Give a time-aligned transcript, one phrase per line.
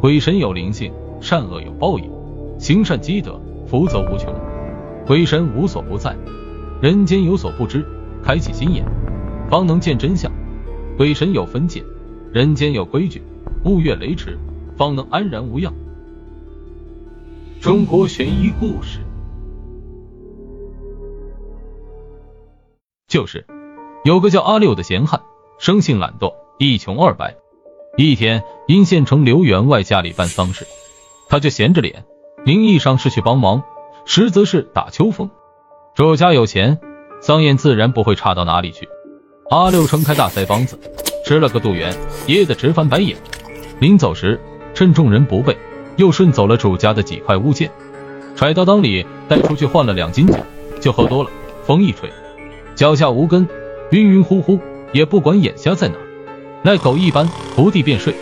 [0.00, 0.90] 鬼神有灵性，
[1.20, 2.10] 善恶有报应，
[2.58, 4.34] 行善积德，福泽无穷。
[5.06, 6.16] 鬼神无所不在，
[6.80, 7.84] 人间有所不知，
[8.24, 8.82] 开启心眼，
[9.50, 10.32] 方能见真相。
[10.96, 11.84] 鬼神有分界，
[12.32, 13.20] 人间有规矩，
[13.66, 14.38] 勿越雷池，
[14.74, 15.70] 方能安然无恙。
[17.60, 19.00] 中国悬疑故事，
[23.06, 23.44] 就是
[24.06, 25.20] 有个叫阿六的闲汉，
[25.58, 27.36] 生性懒惰，一穷二白。
[28.02, 30.66] 一天，因县城刘员外家里办丧事，
[31.28, 32.04] 他就闲着脸，
[32.46, 33.62] 名义上是去帮忙。
[34.06, 35.28] 实则是打秋风。
[35.94, 36.78] 主家有钱，
[37.20, 38.88] 丧宴自然不会差到哪里去。
[39.50, 40.78] 阿六撑开大腮帮子，
[41.26, 41.94] 吃了个肚圆，
[42.26, 43.18] 噎得直翻白眼。
[43.80, 44.40] 临走时，
[44.72, 45.54] 趁众人不备，
[45.96, 47.70] 又顺走了主家的几块物件，
[48.34, 50.38] 揣到裆里带出去换了两斤酒，
[50.80, 51.28] 就喝多了。
[51.66, 52.10] 风一吹，
[52.74, 53.46] 脚下无根，
[53.90, 54.58] 晕晕乎乎，
[54.92, 55.96] 也不管眼瞎在哪，
[56.62, 58.14] 那狗一般伏地便睡。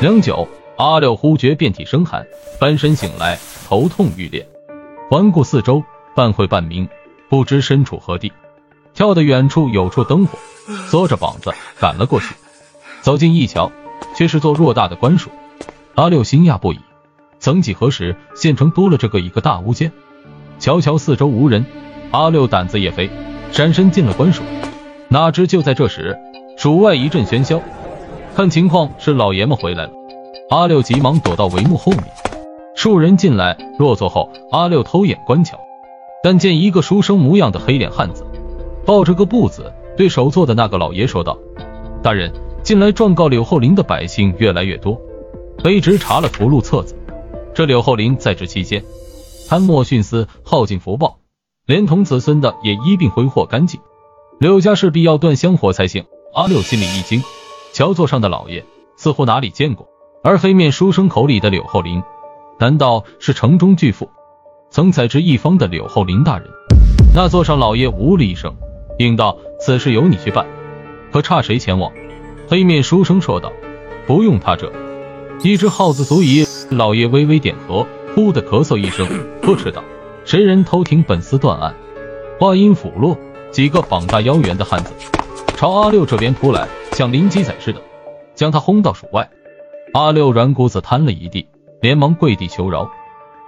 [0.00, 2.26] 良久，阿六忽觉遍体生寒，
[2.58, 4.46] 翻身醒来，头痛欲裂。
[5.08, 5.82] 环顾四周，
[6.14, 6.88] 半会半明，
[7.30, 8.32] 不知身处何地。
[8.92, 10.38] 跳得远处有处灯火，
[10.88, 12.34] 缩着膀子赶了过去。
[13.00, 13.72] 走近一瞧，
[14.14, 15.30] 却是座偌大的官署。
[15.94, 16.80] 阿六惊讶不已。
[17.38, 19.90] 曾几何时，县城多了这个一个大屋间。
[20.58, 21.64] 瞧瞧四周无人，
[22.10, 23.08] 阿六胆子也肥，
[23.52, 24.42] 闪身进了官署。
[25.08, 26.18] 哪知就在这时，
[26.60, 27.58] 署外一阵喧嚣，
[28.36, 29.92] 看情况是老爷们回来了。
[30.50, 32.04] 阿六急忙躲到帷幕后面。
[32.76, 35.58] 数人进来，落座后，阿六偷眼观瞧，
[36.22, 38.26] 但见一个书生模样的黑脸汉子，
[38.84, 41.38] 抱着个布子，对首座的那个老爷说道
[42.04, 42.30] ：“大人，
[42.62, 45.00] 近来状告柳后林的百姓越来越多，
[45.64, 46.94] 卑职查了福禄册子，
[47.54, 48.84] 这柳后林在职期间，
[49.48, 51.20] 贪墨徇私，耗尽福报，
[51.64, 53.80] 连同子孙的也一并挥霍干净，
[54.38, 57.20] 柳家势必要断香火才行。”阿六心里一惊，
[57.72, 58.64] 桥座上的老爷
[58.96, 59.88] 似乎哪里见过，
[60.22, 62.00] 而黑面书生口里的柳后林。
[62.60, 64.08] 难道是城中巨富，
[64.70, 66.48] 曾采之一方的柳后林大人？
[67.12, 68.54] 那座上老爷呜了一声，
[68.98, 70.46] 应道：“此事由你去办，
[71.10, 71.90] 可差谁前往？”
[72.48, 73.50] 黑面书生说道
[74.06, 74.70] ：“不用他这
[75.42, 77.84] 一只耗子足矣。”老爷微微点头，
[78.14, 79.04] 忽的咳嗽一声，
[79.42, 79.82] 呵斥道
[80.24, 81.74] ：“谁人偷听本司断案？”
[82.38, 83.18] 话音甫落，
[83.50, 84.92] 几个膀大腰圆的汉子
[85.60, 87.82] 朝阿六这边扑来，像临机宰似的，
[88.34, 89.28] 将他轰到署外。
[89.92, 91.46] 阿六软骨子瘫了一地。
[91.82, 92.90] 连忙跪地求饶，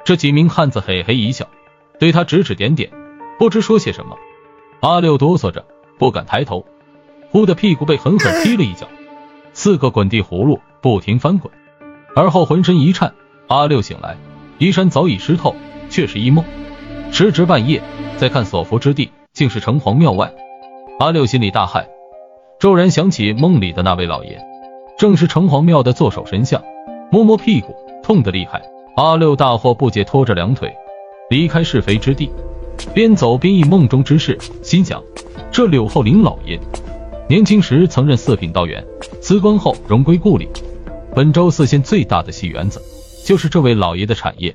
[0.05, 1.49] 这几名汉子嘿嘿一笑，
[1.99, 2.91] 对他指指点点，
[3.39, 4.19] 不知说些什么。
[4.81, 5.65] 阿六哆嗦着
[5.99, 6.67] 不敢抬头，
[7.31, 8.87] 忽的屁股被狠狠踢了一脚，
[9.55, 11.51] 四个滚地葫芦不停翻滚，
[12.15, 13.15] 而后浑身一颤。
[13.49, 14.19] 阿六醒来，
[14.59, 15.57] 衣衫早已湿透，
[15.89, 16.45] 却是一梦。
[17.11, 17.83] 时值半夜，
[18.19, 20.31] 再看所伏之地，竟是城隍庙外。
[20.99, 21.87] 阿六心里大骇，
[22.63, 24.39] 骤然想起梦里的那位老爷，
[24.97, 26.63] 正是城隍庙的坐守神像，
[27.11, 27.75] 摸摸屁股。
[28.05, 28.63] 痛得厉害，
[28.95, 30.73] 阿六大惑不解，拖着两腿
[31.29, 32.31] 离开是非之地，
[32.95, 35.03] 边走边忆梦中之事，心想：
[35.51, 36.57] 这柳后林老爷
[37.29, 38.87] 年轻时曾任四品道员，
[39.21, 40.49] 辞官后荣归故里。
[41.17, 42.81] 本州四县最大的戏园子，
[43.27, 44.55] 就是这位老爷的产业。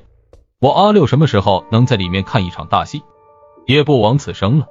[0.62, 3.02] 我阿六什么时候能在里面看一场大戏？
[3.66, 4.66] 也不枉此生了。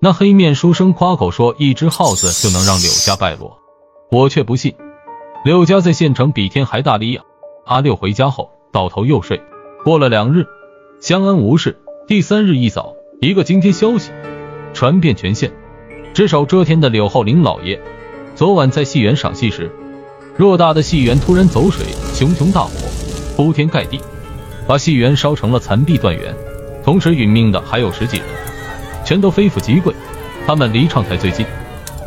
[0.00, 3.58] 那黑面书生夸口说，一只耗子就能让柳家败落，
[4.12, 4.72] 我却不信。
[5.44, 7.22] 柳家在县城比天还大力呀！
[7.66, 9.42] 阿六回家后倒头又睡，
[9.84, 10.46] 过了两日，
[11.00, 11.80] 相安无事。
[12.06, 14.12] 第三日一早，一个惊天消息
[14.72, 15.52] 传遍全县，
[16.14, 17.80] 只手遮天的柳浩林老爷，
[18.36, 19.68] 昨晚在戏园赏戏时，
[20.38, 21.84] 偌大的戏园突然走水，
[22.14, 22.70] 熊熊大火
[23.36, 24.00] 铺天盖地，
[24.64, 26.32] 把戏园烧成了残壁断垣。
[26.84, 28.26] 同时殒命的还有十几人，
[29.08, 29.94] 全都非富即贵。
[30.46, 31.46] 他们离唱台最近，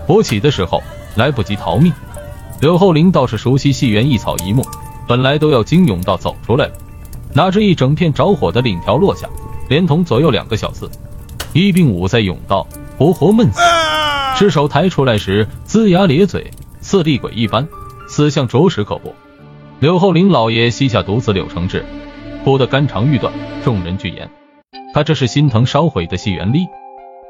[0.06, 0.84] 火起的时候
[1.16, 1.91] 来不及逃命。
[2.59, 4.63] 柳后林倒是熟悉戏园一草一木。
[5.07, 6.73] 本来都要惊涌到走出来了，
[7.34, 9.28] 哪知一整片着火的领条落下，
[9.67, 10.88] 连同左右两个小厮
[11.53, 12.67] 一并捂在甬道，
[13.00, 13.59] 活活闷死。
[14.38, 16.51] 尸首抬出来时，龇牙咧嘴，
[16.81, 17.67] 似厉鬼一般，
[18.07, 19.16] 死相着实可怖。
[19.79, 21.84] 柳后林老爷膝下独子柳承志，
[22.43, 23.34] 哭得肝肠欲断，
[23.66, 24.29] 众人俱言，
[24.93, 26.67] 他这是心疼烧毁的戏园力。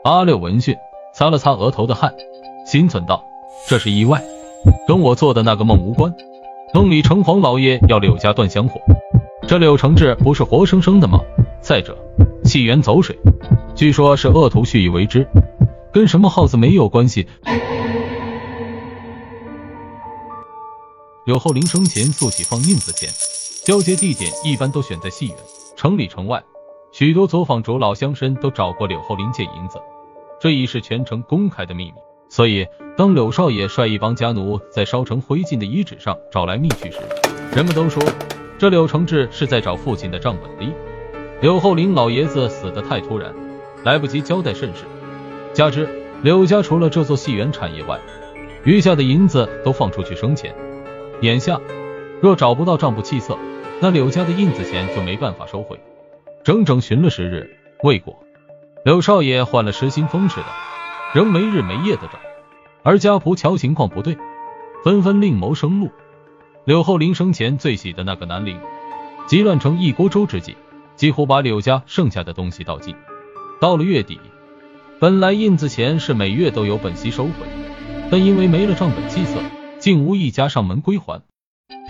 [0.03, 0.75] 阿六闻讯，
[1.13, 2.12] 擦了擦额头的汗，
[2.65, 3.24] 心忖道：
[3.68, 4.24] 这是意外，
[4.88, 6.12] 跟我做的那个梦无关。
[6.74, 8.81] 梦里城隍老爷要柳家断香火，
[9.48, 11.19] 这柳承志不是活生生的吗？
[11.62, 11.95] 再者，
[12.44, 13.15] 戏园走水，
[13.75, 15.27] 据说是恶徒蓄意为之，
[15.94, 17.27] 跟什么耗子没有关系。
[21.27, 23.07] 柳后林生前素喜放印子钱，
[23.63, 25.38] 交接地点一般都选在戏园，
[25.75, 26.44] 城里城外
[26.92, 29.80] 许多走访主老乡绅都找过柳后林借银子，
[30.42, 31.94] 这已是全城公开的秘密。
[32.28, 32.68] 所以，
[32.98, 37.00] 当柳少爷率一帮家奴在烧成灰烬的遗址上找来密去时，
[37.56, 38.04] 人们都说
[38.58, 40.74] 这柳承志是在找父亲的账本的。
[41.40, 43.34] 柳厚林老爷子死得太突然，
[43.86, 44.84] 来不及交代甚事。
[45.54, 45.88] 加之
[46.22, 48.00] 柳家除了这座戏园产业外，
[48.66, 50.54] 余下的银子都放出去生钱。
[51.22, 51.60] 眼下
[52.20, 53.38] 若找不到账簿气册，
[53.80, 55.80] 那柳家的印子钱就没办法收回。
[56.44, 58.24] 整整寻了十日未果，
[58.84, 60.46] 柳少爷患了失心疯似的，
[61.14, 62.18] 仍没日没夜的找。
[62.82, 64.18] 而家仆瞧情况不对，
[64.84, 65.92] 纷纷另谋生路。
[66.66, 68.60] 柳厚林生前最喜的那个南陵，
[69.28, 70.56] 急乱成一锅粥之际，
[70.96, 72.96] 几乎把柳家剩下的东西倒尽。
[73.60, 74.20] 到了月底，
[75.00, 77.32] 本来印子钱是每月都有本息收回，
[78.10, 79.40] 但因为没了账本计策，
[79.78, 81.22] 竟无一家上门归还。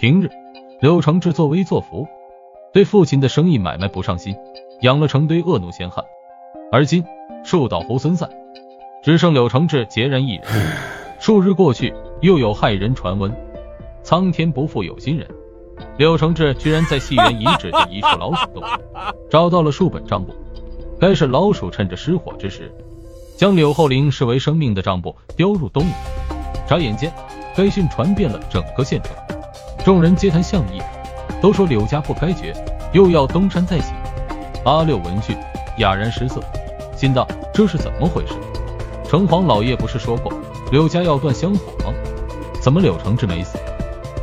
[0.01, 0.30] 平日，
[0.81, 2.09] 柳承志作威作福，
[2.73, 4.35] 对父亲的生意买卖不上心，
[4.81, 6.03] 养了成堆恶奴闲汉。
[6.71, 7.03] 而今
[7.44, 8.29] 树倒猢狲散。
[9.03, 10.44] 只剩柳承志孑然一人。
[11.19, 11.91] 数日过去，
[12.21, 13.35] 又有骇人传闻：
[14.03, 15.27] 苍天不负有心人，
[15.97, 18.63] 柳承志居然在戏园遗址的一处老鼠洞
[19.27, 20.31] 找到了数本账簿。
[21.00, 22.71] 该是老鼠趁着失火之时，
[23.35, 25.91] 将柳厚林视为生命的账簿丢入洞里。
[26.67, 27.12] 眨眼间，
[27.56, 29.15] 该讯传遍了整个县城，
[29.83, 30.79] 众人皆谈相议，
[31.41, 32.53] 都说柳家不该绝，
[32.93, 33.93] 又要东山再起。
[34.63, 35.35] 阿六闻讯
[35.79, 36.39] 哑然失色，
[36.95, 38.35] 心道这是怎么回事？
[39.03, 40.31] 城隍老爷不是说过
[40.71, 41.93] 柳家要断香火吗？
[42.61, 43.57] 怎么柳承志没死？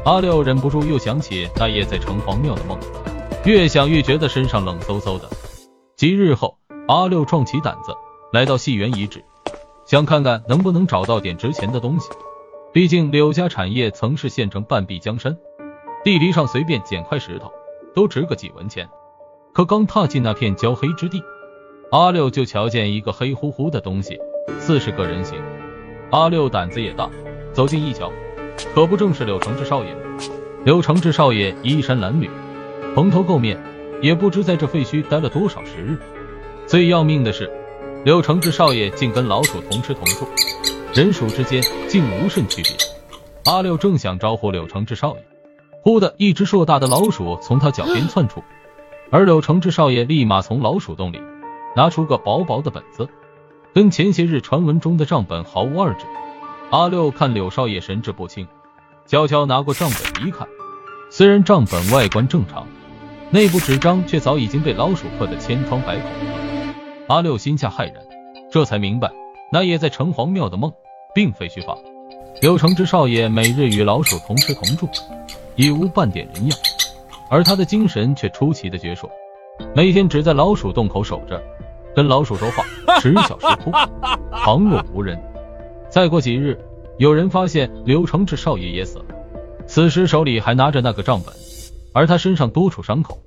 [0.04, 2.78] 阿六忍不住又想起那夜在城隍庙的梦，
[3.44, 5.28] 越想越觉得身上冷飕飕的。
[5.96, 6.56] 几日后，
[6.86, 7.92] 阿六壮起胆子
[8.32, 9.24] 来到戏园遗址，
[9.84, 12.08] 想看看能不能找到点值钱的东西。
[12.72, 15.36] 毕竟柳家产业曾是县城半壁江山，
[16.04, 17.52] 地犁上随便捡块石头
[17.94, 18.88] 都值个几文钱。
[19.52, 21.22] 可刚踏进那片焦黑之地，
[21.90, 24.18] 阿六就瞧见一个黑乎乎的东西。
[24.58, 25.38] 似是个人形，
[26.10, 27.10] 阿六胆子也大，
[27.52, 28.10] 走近一瞧，
[28.74, 30.00] 可不正是柳承志少爷吗？
[30.64, 32.28] 柳承志少爷衣衫褴褛，
[32.94, 33.60] 蓬头垢面，
[34.00, 35.98] 也不知在这废墟待了多少时日。
[36.66, 37.50] 最要命的是，
[38.04, 40.26] 柳承志少爷竟跟老鼠同吃同住，
[40.94, 42.72] 人鼠之间竟无甚区别。
[43.52, 45.24] 阿六正想招呼柳承志少爷，
[45.88, 48.44] 忽的一只硕大的老鼠从他脚边窜出，
[49.10, 51.18] 而柳承志少爷立马从老鼠洞里
[51.74, 53.08] 拿出个薄薄的本子。
[53.74, 56.04] 跟前些日传闻中的账本毫无二致。
[56.68, 58.46] 阿六看柳少爷神志不清，
[59.06, 60.46] 悄悄拿过账本一看，
[61.10, 62.66] 虽然账本外观正常，
[63.30, 66.10] 内部纸张却早已经被老鼠刻得千疮百孔。
[67.06, 68.04] 阿六心下骇然，
[68.52, 69.10] 这才明白
[69.50, 70.70] 那夜在城隍庙的梦
[71.14, 71.78] 并非虚发。
[72.42, 74.86] 柳承之少爷每日与老鼠同吃同住，
[75.58, 76.56] 已无半点人样，
[77.28, 79.08] 而他的精神却出奇的矍铄，
[79.74, 81.42] 每天只在老鼠洞口守着。
[81.96, 82.62] 跟老鼠说话，
[83.00, 83.72] 时小时哭，
[84.30, 85.20] 旁若无人。
[85.90, 86.56] 再过几日，
[86.98, 89.06] 有人发现刘承志少爷也死了，
[89.66, 91.34] 此时手里还拿着那个账本，
[91.92, 93.18] 而他身上多处伤口，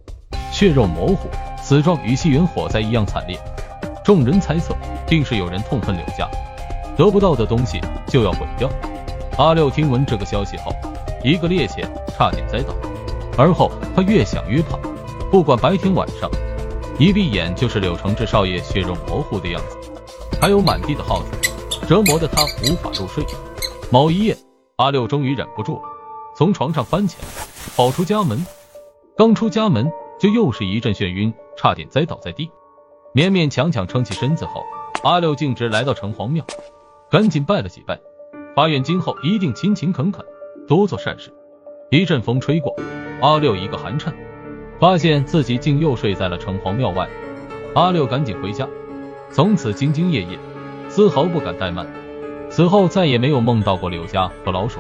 [0.54, 1.28] 血肉模糊，
[1.62, 3.38] 死状与西园火灾一样惨烈。
[4.06, 4.74] 众人猜测，
[5.06, 6.30] 定是有人痛恨柳家，
[6.96, 8.70] 得不到的东西就要毁掉。
[9.38, 10.72] 阿六听闻这个消息后，
[11.26, 11.86] 一个趔趄，
[12.22, 12.76] 差点栽倒。
[13.36, 14.78] 而后他越想越怕，
[15.32, 16.30] 不管白天晚上。
[17.00, 19.76] 一闭眼就是柳承志少爷血肉模糊的样子，
[20.40, 21.32] 还有满地的耗子，
[21.88, 23.26] 折磨的他无法入睡。
[23.90, 24.38] 某一夜，
[24.76, 25.82] 阿六终于忍不住了，
[26.36, 27.28] 从床上翻起来，
[27.76, 28.46] 跑出家门。
[29.18, 32.52] 刚出家门，就又是一阵眩晕，差点栽倒在地。
[33.16, 34.64] 勉勉强强撑起身子后，
[35.04, 36.46] 阿六径直来到城隍庙，
[37.10, 38.00] 赶紧拜了几拜，
[38.56, 40.24] 发愿今后一定勤勤恳恳，
[40.68, 41.34] 多做善事。
[41.94, 42.74] 一阵风吹过，
[43.20, 44.14] 阿六一个寒颤。
[44.80, 47.06] 发现自己竟又睡在了城隍庙外，
[47.76, 48.66] 阿六赶紧回家，
[49.30, 50.40] 从此兢兢业业，
[50.88, 51.86] 丝毫不敢怠慢。
[52.50, 54.80] 此后再也没有梦到过柳家和老鼠。